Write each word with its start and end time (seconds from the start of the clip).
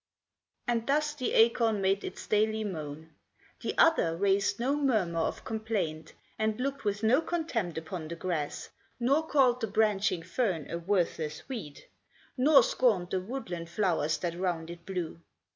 And 0.67 0.87
thus 0.87 1.13
the 1.13 1.33
acorn 1.33 1.79
made 1.79 2.03
its 2.03 2.25
daily 2.25 2.63
moan. 2.63 3.11
The 3.59 3.77
other 3.77 4.17
raised 4.17 4.59
no 4.59 4.75
murmur 4.75 5.19
of 5.19 5.45
complaint 5.45 6.13
And 6.39 6.59
looked 6.59 6.83
with 6.83 7.03
no 7.03 7.21
contempt 7.21 7.77
upon 7.77 8.07
the 8.07 8.15
grass 8.15 8.71
Nor 8.99 9.27
called 9.27 9.61
the 9.61 9.67
branching 9.67 10.23
fern 10.23 10.67
a 10.71 10.79
worthless 10.79 11.47
weed 11.47 11.85
Nor 12.35 12.63
scorned 12.63 13.11
the 13.11 13.21
woodland 13.21 13.69
flowers 13.69 14.17
that 14.17 14.35
round 14.35 14.71
it 14.71 14.87
blew. 14.87 15.19